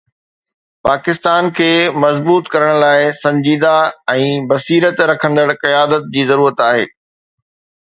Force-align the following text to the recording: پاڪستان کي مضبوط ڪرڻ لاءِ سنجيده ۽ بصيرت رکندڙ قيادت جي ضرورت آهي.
پاڪستان 0.87 1.49
کي 1.59 1.67
مضبوط 2.05 2.49
ڪرڻ 2.55 2.73
لاءِ 2.85 3.03
سنجيده 3.21 3.75
۽ 4.15 4.25
بصيرت 4.55 5.07
رکندڙ 5.13 5.47
قيادت 5.63 6.11
جي 6.17 6.27
ضرورت 6.33 6.67
آهي. 6.73 6.85